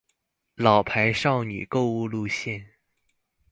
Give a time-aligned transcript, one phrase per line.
[0.55, 2.65] 老派少女購物路線